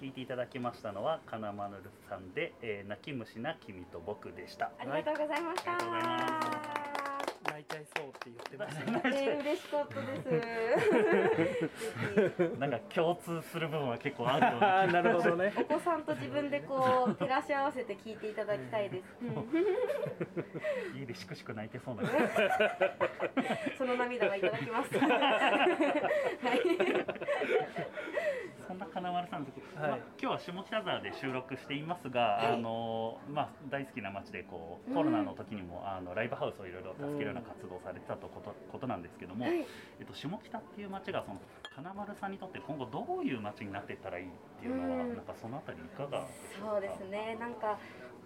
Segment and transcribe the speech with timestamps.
[0.00, 1.74] 聞いていただきましたのは金丸
[2.08, 4.70] さんで、えー、泣き虫な君と僕でした。
[4.78, 6.87] ありがとうございました、はい
[7.58, 10.00] 泣いちゃいそうって言ってましたねえー、嬉しかった
[10.30, 10.38] で
[12.38, 12.54] す。
[12.60, 19.04] なんか共通する部分は結構あるよなーなるほどね お子さんと自分でこう照らし合わせて聞いていただきたいです。
[20.96, 22.02] 家でしくしく泣いてそうな
[23.76, 24.96] その涙はいただきます。
[24.96, 25.06] は
[26.54, 26.60] い。
[28.68, 39.64] そんな金丸さん、はいまあ、今日は下北沢で収録していますが、あのまあ、大好きな街でこうコロナの時にも、あのライブハウスをいろいろ助けるような活動をされてたとことことなんですけども、はい
[39.98, 41.40] えっと、下北っていう街がその
[41.74, 44.30] 金丸さんにとって今後どういう街になっていったらいいっ
[44.60, 46.70] ていうのは、うんなんかそのあたりいかがですか？
[46.72, 47.36] そうですね。
[47.40, 47.78] なんか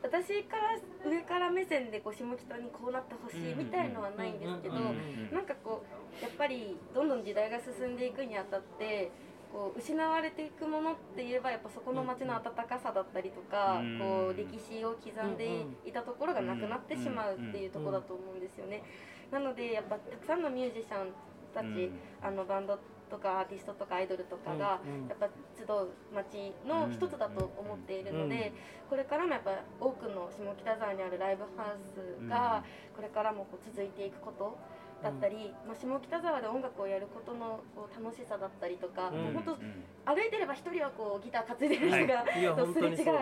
[0.03, 5.85] 私から上から目線でこう下北にこうなってほしいみたいのはないんですけど、なんかこ
[6.21, 9.11] うやっぱりどんどん時代が進んでいくにあたって。
[9.53, 13.99] こう失われていくものって言えばやっぱそこの街の温かさだったりとか、うん。
[13.99, 18.83] こう歴史を刻んでいたところがなくなってしまうっていうところだと思うんですよね。
[19.31, 21.13] なのでやっぱたくさんのミュージシャン
[21.55, 22.01] たち、うん。
[22.23, 22.79] あのバンド
[23.11, 28.53] とかアーティストとかアイドルとかがやっぱ集う街の一つだと思っているので、
[28.89, 32.65] これからもやっぱ多くの下北沢にあるライブハウスが
[32.97, 34.57] これからもこう続いていくこと
[35.03, 39.85] だったり、まあ、下北沢で音楽をやることのこう楽しさだったりとか、本当うん。
[40.05, 42.25] 歩いてれば一人はこうギター担いでる人が、
[42.57, 43.15] とすれ違う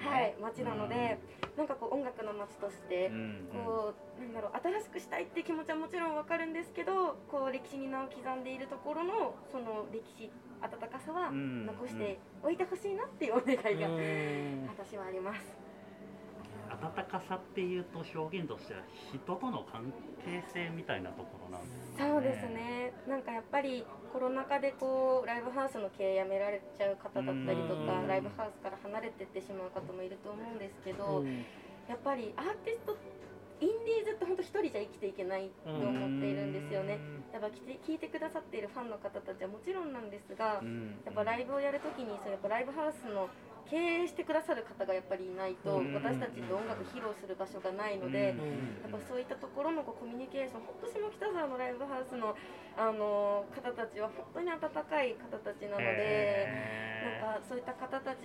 [0.00, 1.18] はい、街なので、
[1.56, 3.48] なんかこう音楽の街として、うん。
[3.52, 11.66] こうなんだろう新しくしたいって気持ちはもちろんわかるんですけどこう歴史に名を刻んでいるところのその歴史温かさはうん。
[11.66, 14.68] 残しておいてほしいなっていうお願いがうん。
[14.68, 15.69] 私はあります。
[16.70, 18.80] 温かさっていうと表現としては
[19.12, 19.92] 人との関
[20.24, 22.10] 係性みたいなところなんですかね。
[22.10, 22.92] そうですね。
[23.08, 28.08] なんかやっぱりコロナ禍でこうライブハウスの経営やめられちゃう方だったりとかうん。
[28.08, 31.44] ライブハウスから離れてってしまう方もいると思うんですけど、うん。
[31.88, 32.96] やっぱりアーティスト
[33.60, 36.98] インディーズって本当一人じゃ生きていけないと思っているんですよね。
[37.32, 40.96] やっぱ聞いてくださっているファンの方たちはもちろんなんですが、うん。
[41.04, 43.28] やっぱライブをやるときにそうやっぱライブハウスの
[43.68, 45.94] 経営してくださる方がやっぱりいないと、うん。
[45.94, 48.80] 私たちと音楽披露する場所がないので、うん。
[48.82, 52.36] やっぱそういったところのこうコミュニケーション本当下北沢のライブハウスの、
[52.76, 56.48] あのー方たちは本当に温かい方たちなので。
[57.00, 58.24] なんかそういった方たち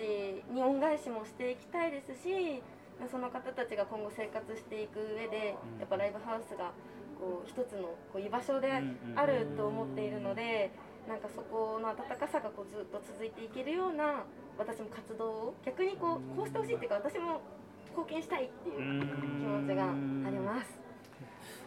[0.52, 2.62] に恩返しもしていきたいですし
[3.10, 5.80] その方たちが今後生活していく上で、うん。
[5.80, 6.72] やっぱライブハウスが
[7.20, 8.72] こう一つのこう居場所で
[9.16, 10.72] あると思っているので、
[11.08, 14.24] なんかそこの温かさがこうずっと続いていけるような
[14.58, 17.42] 私も活動を逆にこうこうしてほしいっていうか私も
[17.90, 20.80] 貢献したいっていう気持ちがあります。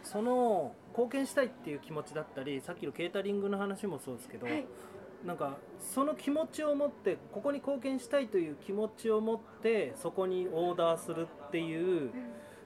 [0.03, 4.65] その貢献したいっていう気持ちだったりさっきのケータリングの話もそうですけど、はい。
[5.25, 12.11] なんかその気持ちを持ってここに貢献したいという気持ちを持ってそこにオーダーするっていう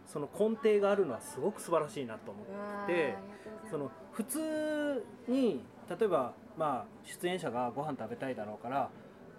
[0.06, 3.16] その根底があるのはすごく素晴らしいなと思って
[3.72, 8.90] その普通に例えばまあ出演者がご飯食べたいだろうから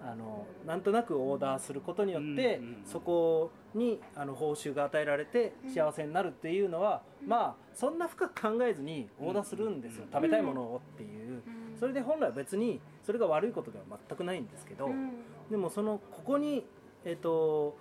[0.07, 10.13] あのなんとなくオーダーすることによって、うんうんうんそこにあの報酬が与えられて幸せになるっていうのは、まあそんな深く考えずにオーダーするんですよ、うん。
[10.13, 11.77] 食べたいものをっていう、うん。
[11.77, 15.11] それで本来は別にそれが悪いことでは全くないんですけど、うん。
[15.51, 16.65] でもそのここに
[17.05, 17.77] えっ、と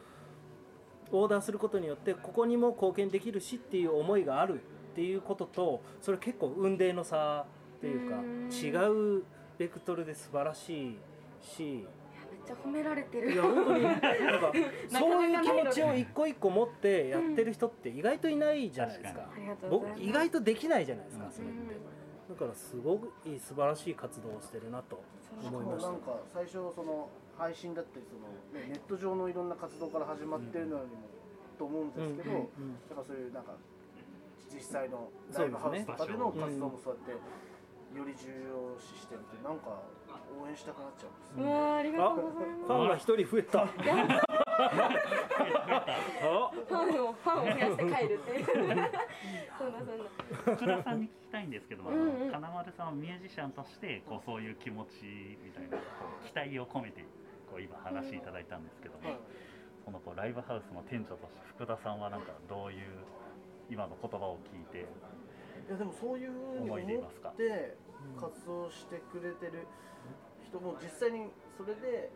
[1.11, 4.61] オーダーすることによってここにも貢献できるしっていう思いがある
[4.93, 7.45] っていうこととそれ結構運命の差
[7.83, 8.49] っていうかうん。
[8.49, 9.23] 違う
[9.57, 10.97] ベクトルで素晴らしい
[11.41, 11.63] し。
[11.63, 13.33] めっちゃ褒められてる。
[13.33, 13.83] いや本当に。
[13.83, 14.09] なんか
[14.89, 19.29] そういう気持ちを一個一個持ってやってる人って意外といないじゃないですか。
[19.69, 21.31] 僕意外とできないじゃないですかうん。
[21.31, 21.57] それって。
[21.57, 21.67] うん
[22.29, 25.03] だからすごくいい素晴らしい活動をしてるなと
[25.43, 25.91] 思いました。
[25.91, 30.87] なんか最初その配信だったりその、ね、ネット上のいろんな活動から始まってるのにも、
[31.59, 32.69] と思うんですけど、うんうんうん。
[32.89, 33.53] やっぱそういうなんか
[34.53, 37.23] 実際のライブハウスとかでの活動もそうやって
[37.97, 39.81] より重要視してるってなんか
[40.33, 42.67] 応援したくなっちゃうんですうわーありがとうございます。
[42.67, 43.61] ファンが一人増えた。
[43.61, 48.45] あファンをファンを増やして帰るっていう。
[48.45, 50.05] そんなそんな
[50.55, 52.21] 福田さんに聞きたいんですけども、あのうん。
[52.21, 55.83] うん金丸さんはミュージシャンとしてこうそういう気持ちみたいなこ
[56.23, 57.05] う期待を込めて
[57.51, 59.19] こう今話いただいたんですけども、はい。
[59.85, 63.05] そのこうライブハウスの店長として福田さんはなんかどういう
[63.69, 64.87] 今の言葉を聞いて
[65.67, 67.77] いやでもそういうふうに思って
[68.19, 69.67] 活動してくれてる
[70.43, 72.11] 人も実際にそれで、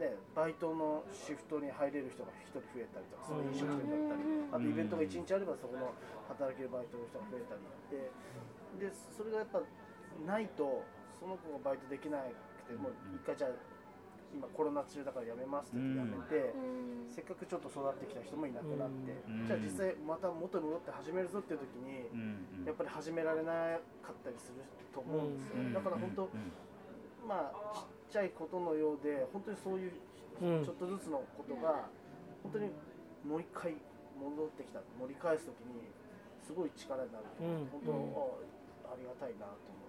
[0.00, 4.54] ね、バイトのシフトに入れる人が1人増えたりとかその飲食店だったりうん。
[4.54, 5.92] あとイベントが1日あればそこの
[6.32, 7.60] 働けるバイトの人が増えたり
[7.92, 9.60] ででそれがやっぱ
[10.24, 10.80] ないと
[11.20, 13.71] その子がバイトできなくてもう一回じゃあ
[14.32, 17.12] 今コロナ中だから辞めますって言って辞めて、うん。
[17.12, 19.46] せっかくちょっと育ってきた人もいなくなって、うん。
[19.46, 22.08] じゃあ実際また元に戻って始めるぞっていう時に、
[22.64, 25.72] やっぱり始められなかったりすると思うんですよ、うん。
[25.72, 26.52] だから本当、うん
[27.22, 29.92] まあちっちゃいことのようで本当にそういう
[30.42, 30.64] うん。
[30.64, 31.86] ちょっとずつのことが
[32.42, 32.70] 本当に
[33.22, 33.76] もう一回
[34.18, 35.86] 戻ってきた盛り返す時に
[36.42, 37.68] すごい力になる、うん。
[37.70, 38.42] 本当、
[38.90, 39.81] あありがたいなと思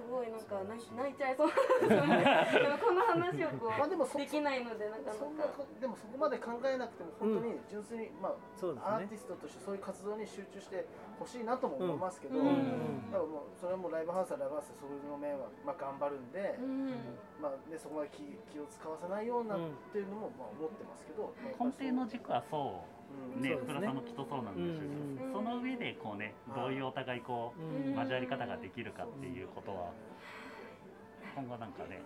[0.00, 0.06] す。
[0.06, 5.60] すごいなんか泣い泣いちゃいそうこの話をこまあでもできないのでなかなそんなか。
[5.60, 8.90] こでもそこまで考えなくても本当に純粋に、まそうですね。
[8.90, 10.86] あアーティストとしてそういう活動に集中して
[11.18, 12.48] ほしいなとも思いますけど、うん。
[12.48, 16.94] うんだからもうそれはもうライブハウスはライブハウスでそれの面はまあ頑張るんで、うん。
[17.42, 19.58] まあね、そこまで気気を使わせないようなっ
[19.92, 22.99] ていうのもまあ思ってますけど、根底の軸はそううん
[23.40, 25.32] ね福田さんもきっとそうなんでしょうけど、うん。
[25.32, 29.92] その上でこうねどういうお互いこううん交わり方ができるかっていうことは
[31.34, 32.02] 今後なんかね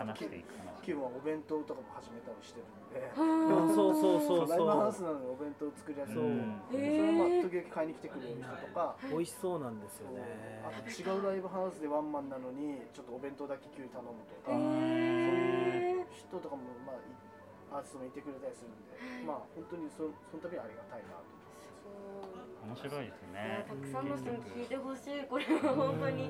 [0.00, 0.80] 話していく話。
[0.80, 3.04] キュンはお弁当とかも始めたりしてるんで。
[3.20, 6.56] うんそうそうそうライブハウスそなのにお弁当を作りやすい、そううん。
[6.72, 10.24] それはまあ時々買いに来てくれる人とか、う美味しそうなんですよね。
[10.64, 14.56] あと違うライブハウスでワンマンなのにちょっとお弁当だけ急に頼むとか、
[17.80, 18.92] アーティストもいてくれたりするんで、
[19.24, 21.72] まあ本当にそその度はありがたいなと思って。
[21.80, 21.88] そ
[22.60, 22.68] う。
[22.68, 26.28] 面白いですねたくさんの人に聞いてほしいこれは本当に。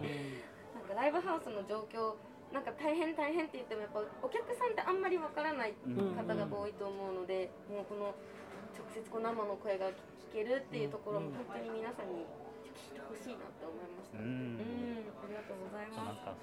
[0.70, 2.14] なんかライブハウスの状況
[2.54, 8.14] なんか大変大変って言ってもやっぱお客さんってあんまりわからないうん方が多いと思うので、もうこの
[8.74, 9.94] 直接こう生の声が聞
[10.32, 12.26] けるっていうところも本当に皆さんに
[12.74, 14.18] 聞いてほしいなって思いました。
[14.18, 14.89] ううん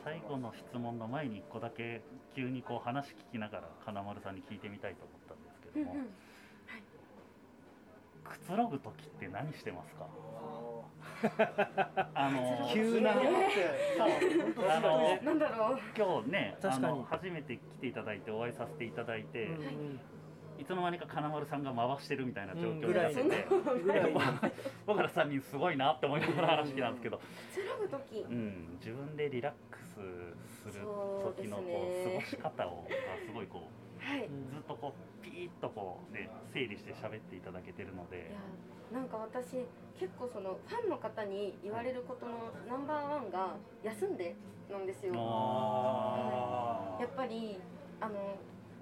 [0.07, 2.01] 最後の質問の前に1個だけ
[2.33, 6.07] 急にこう話聞きながら金丸さんに聞いてみたいと思ったんですけども、うんうん、
[8.24, 10.07] くつろぐ時って何してますか？
[12.15, 13.24] あの急なそう。
[14.69, 15.80] あのなんだろう。
[15.98, 16.98] 今日ねあ確かに。
[17.00, 20.00] の初めて来ていただいてお会いさせていただいて、うん
[20.59, 23.48] いつの間にか金丸さんが回してるみたいな状況になってて、
[23.83, 24.13] ぐらい
[24.86, 28.19] 僕ら3人すごいなって思いながら話聞いたんですけど、くつろぐ時。
[28.21, 28.27] う。
[28.30, 30.86] ん、自分でリラックスする
[31.38, 32.89] 時のこう過ごし方をが
[33.25, 33.69] すごいこ
[34.00, 34.30] うはい。
[34.50, 39.65] ずっとこうピーッとこうね整理して喋っていただけてるのいでやなんか私
[40.00, 44.36] 結構そのファンの方に言われることのナンバーワンが休んで
[44.69, 45.13] なんですよ。
[45.15, 47.57] あやっぱり
[48.00, 48.38] あの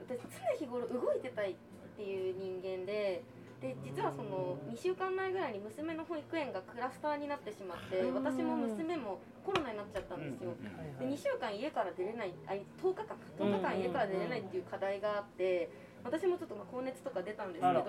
[0.08, 0.22] 私
[0.60, 1.56] 常日頃動いてたいっ
[1.98, 3.24] ていう人間で
[3.62, 8.16] で実はその2週間前ぐらいに娘の保育園がクラスターになってしまってうん。
[8.16, 10.52] 私も娘もコロナになっちゃったんですよ。
[11.00, 15.70] で2週間家から出れないあ10日間10日間家から出れないっていう課題があって
[16.04, 17.80] 私もちょっとまあ高熱とか出たんですけど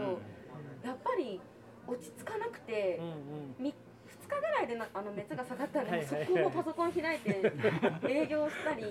[0.84, 1.40] やっぱり
[1.86, 2.98] 落ち着かなくて
[3.60, 3.64] うん
[4.06, 6.26] 2日ぐらいでなあの熱が下がったらはいはいはい。
[6.26, 7.52] 速攻パソコン開いて
[8.08, 8.84] 営業したり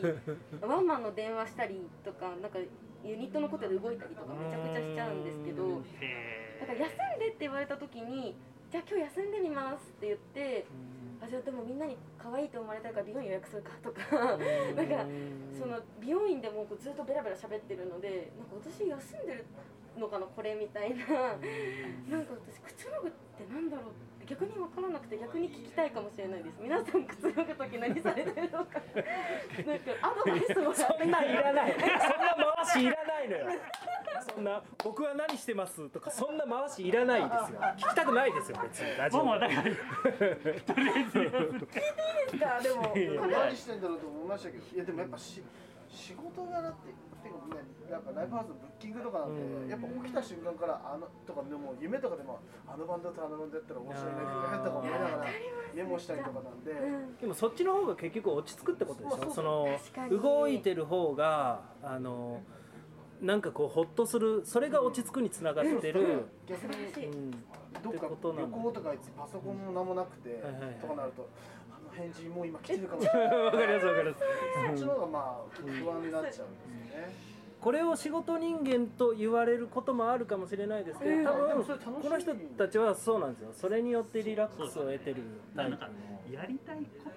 [0.61, 2.59] ワンマンの電話したりとかなんか
[3.03, 8.35] ユニットのことで動いたりとかめちゃくちゃしちゃうんですけどへだから休んでって言われた時に
[8.71, 10.65] じゃあ今日休んでみますって言って
[11.21, 14.01] あじゃあでもみんなに可愛いと思われたいから美容院予約するかとか
[14.35, 14.75] うん。
[14.75, 15.05] なんか
[15.57, 19.45] その美容院でもこうずっとベラベラ喋ってるのでなんか私休んでる
[19.97, 21.05] のかなこれみたいな。
[22.09, 23.93] なんか私くつろぐってなんだろう
[24.27, 26.55] 逆に分からなくて逆に聞きたいかもしれないです。
[26.59, 28.81] 皆さんくつろぐ時何されてるのか。
[29.65, 33.45] なんかアドバイスもらそんなんいらないそんな回しいらないのよ。
[34.27, 37.59] そんな僕は何してますとかそんな回しいらないですよ。
[37.77, 38.97] 聞きたくないですよ別に。
[38.97, 39.69] ラジオ僕もだからと
[40.73, 41.13] りあえず。
[41.13, 41.29] で
[42.29, 42.59] すか。
[42.61, 44.75] でも何してんだろうと思いましたけど。
[44.75, 45.43] いやでもやっぱし
[45.89, 46.93] 仕事柄って
[47.89, 49.69] やっぱライブハウスのブッキングとかなんて、うん。
[49.69, 54.19] やっぱ起きた瞬間からあのとかでも夢とかでもあのバンドとあのバンドやったら面白いね
[54.65, 55.25] とか思いながら
[55.73, 62.41] メモしたりとかなんで、うんでもそっちの方が結局落ち着くってことでしまあそうょその動いてる方があの
[63.21, 66.67] なんかこうホッとするそれが落ち着くにつながってる、逆
[66.99, 67.31] にうん。
[67.83, 71.29] どっかことなんだ旅行とかいつパソコンも何もなくて、はいはいはいとかなると
[71.69, 73.37] あの返事もう今来てるかもしれない。
[73.45, 74.23] わかりますわかります。
[74.67, 77.34] そっちの方がまあ不安になっちゃうんですよね。
[77.61, 81.25] これを仕事人間と言われることもあるかもしれないですけど、うん。
[81.25, 81.63] 多分
[82.01, 85.23] この人たちはそうなんですよそれによってリラックスを得てる
[85.55, 85.89] タイプなんか
[86.31, 87.11] やりたいこ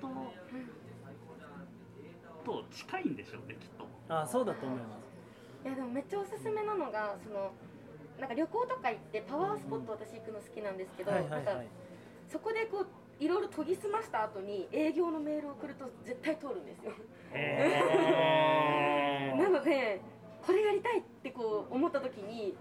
[2.44, 5.66] とと近いんでしょうねきっとあそうだと思います。
[5.66, 7.50] いやでもめっちゃおすすめなのがその
[8.18, 11.66] なんか旅行とか行ってパワースポット私行くの好きなんですけど、なんかはい。
[12.28, 12.86] そこでこう
[13.22, 16.92] いろいろ研ぎ澄ました後に営業のメールを送ると絶対通るんですよ。
[17.32, 20.00] へ なので
[20.48, 22.56] これやりたいってこう思った時に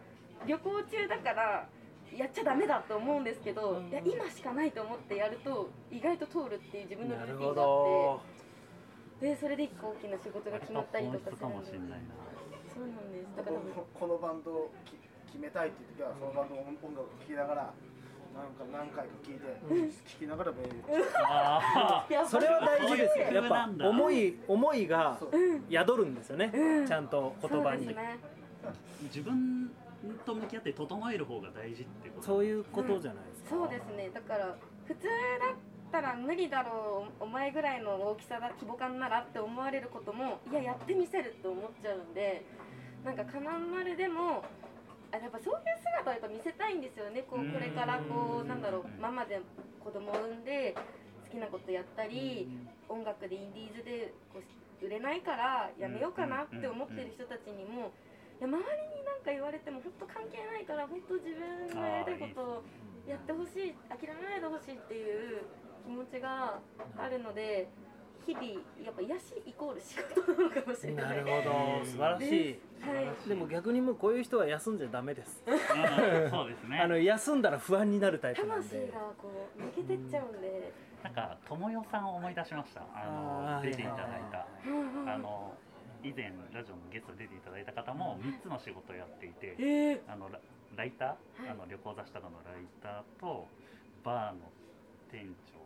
[0.46, 1.70] 旅行中だから
[2.12, 8.22] やっちゃダメだと思うんですけど、うんいや今しかないと思ってやると意外と通るっていう自分のルなるほーティンがあど
[9.24, 9.28] って。
[9.32, 11.96] でそれで一個大きな仕事が決まったりとかするかもんでしれないな
[13.40, 15.00] か多分このバンドをき
[15.32, 17.74] 決めたいっていう時はそのバンドの音楽を聴きながら
[18.38, 19.42] なんか何回か聴いて
[20.14, 20.66] 聴きながらメー
[22.22, 22.28] ル。
[22.30, 25.20] それは大事ですやっぱ思い思いが
[25.70, 26.52] 宿るんですよね、
[26.88, 27.96] ちゃんと言葉に。
[29.04, 29.72] 自分
[30.26, 32.28] と向き合って整える方が大事ってこと。
[32.28, 34.10] そういうことじゃないですか、そうですね。
[34.14, 35.10] だから普通だ
[35.54, 35.56] っ
[35.92, 42.46] たら無理だろうお前ぐらいの大きさだ規模感ならって思われることもいややってみせるって思っちゃうんで
[43.04, 44.67] なんか金丸でもあ
[45.20, 47.24] やっぱそういう姿をやっぱ見せたいんですよね。
[47.24, 49.42] こうこれからこうなんだろうママで
[49.84, 50.76] 子供を産んで
[51.26, 52.48] 好きなことやったり
[52.90, 57.92] 音楽でインディーズでこう売れないからやめようかなって思ってる人たちにも
[58.40, 58.62] いや周り
[58.94, 62.64] に何か言われても本当関係ないから本当自分のやりたいことを
[63.10, 65.42] やってほしい諦めないでほしいっていう
[65.84, 66.60] 気持ちが
[66.98, 67.68] あるので
[68.28, 68.46] 日々
[68.84, 71.04] やっぱ癒しイコール仕事なのかもしれな。
[71.08, 71.30] ないるほ
[71.80, 71.86] ど。
[71.86, 72.60] 素晴らしい。
[72.82, 73.30] はい。
[73.30, 75.42] でも逆にもうこういう人は休んじゃダメです。
[75.48, 76.30] うん。
[76.30, 76.80] そうですね。
[76.80, 78.92] あの休んだら不安になるタイプなん魂で。
[78.92, 82.82] がこう抜けてっちゃうんで、なんか友よさんを思い出しました。
[82.94, 84.46] あの出ていただいた。
[85.08, 85.54] あの
[86.04, 90.00] 以前ラジオのゲストで出ていただいた方も3つの仕事をやっていてえー。
[90.12, 90.40] あのラ
[90.76, 91.50] ライター、はい。
[91.50, 93.48] あの旅行雑誌とかのライターと
[94.04, 94.52] バーの
[95.12, 95.58] 店長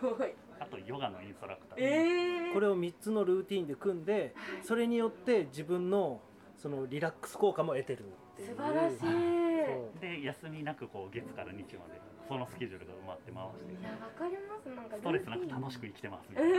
[0.00, 0.34] ごい。
[0.58, 6.20] あとヨガのインストラクター、えー、これを3つのルーティンで組んでそれによって自分の
[6.56, 8.56] そのリラックス効果も得てるっていう。
[8.56, 10.00] 素晴らしい。
[10.00, 11.14] で休みなくこう。
[11.14, 16.58] 月から日までそのスケジュールが埋まって回していやわかりますなんかストレスなく楽しくく生きてますみたいな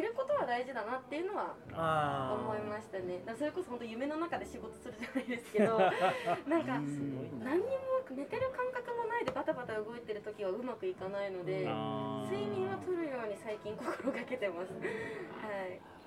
[0.00, 3.20] 寝ることは大事だなっていうのはあ思いあましたね。
[3.26, 5.76] だそれこそ本当夢の中で仕事するじゃないですけど
[6.48, 6.80] なんか
[7.44, 11.68] 何にも寝てる感覚もないでバタバタ動いてる時はうまくいかないので
[12.24, 14.72] 睡眠は取るように最近心がけてます。
[14.72, 14.80] は
[15.68, 15.99] い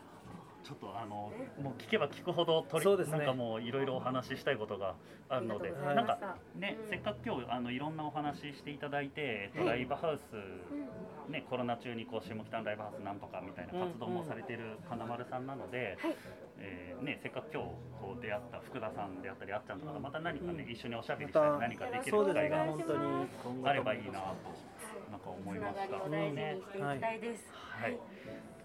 [0.64, 3.18] ちょっとあのもう聞けば聞くほど取りそうですね。
[3.18, 4.96] なんかもういろいろお話ししたいことが
[5.28, 6.90] あるのでなんかね、うん。
[6.90, 11.32] せっかく今日あのいろんなお話ししていただいて、えっとはいライブハウスうん。
[11.32, 16.16] ね、コロナ中にこう下北のライブハウスなんとかみたいな活動もされてる金丸さんなので、はい。
[16.60, 24.18] えーね、せっかく今日こう出会った福田さんであったりあっちゃんとかがまた何かね、うん一緒におしゃべりましたりた何かできる機会が本当に今後あればいいなと。
[24.18, 24.73] はい
[25.14, 25.86] なんか思ついました。
[25.86, 27.46] ながりを大事にしていきたいです。
[27.54, 28.00] はい、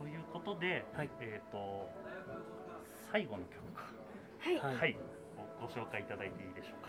[0.00, 1.84] ということで、はいえっ、と
[3.12, 3.92] 最後の曲か、
[4.40, 4.56] はい。
[4.56, 4.72] はい。
[4.72, 4.96] はいはい、
[5.60, 6.88] ごご紹介いただいていいでしょう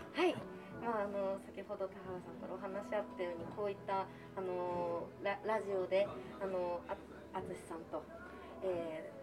[0.80, 6.08] まああの先ほど田原さんからお話しあったようにこういったあのララジオで
[6.40, 6.96] あのあ
[7.36, 8.02] 淳さんと、
[8.64, 9.12] え。
[9.16, 9.19] ー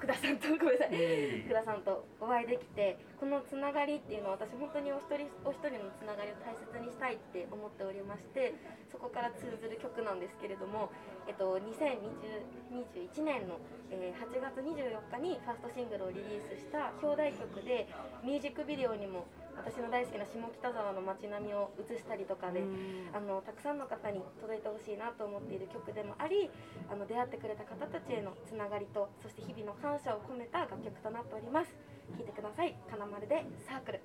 [0.00, 0.96] 福田さんとごめんなさい。
[0.96, 8.56] うん福田さんとお会いできてこのつながりっていうのは私本当にお一人お一人のつながりを大切にしたいって思っておりまして
[8.88, 10.88] そこから通ずる曲なんですけれども、
[11.28, 13.60] えっと、2021年の、
[13.92, 17.88] えー8月24日にファーストシングルをリリースした表題曲で
[18.24, 19.26] ミュージックビデオにも
[19.60, 22.64] 私の大好きな下北沢の街並みを映したりとかで
[23.12, 26.48] あのたくさんの方に届いてほしいなと思っている曲でもあり
[26.88, 31.76] あの出会ってくれた方たちへのつながりとそして日々の感謝を込めた楽曲となっております。
[32.16, 32.74] 聴いてください。
[32.90, 34.00] 金丸でサークル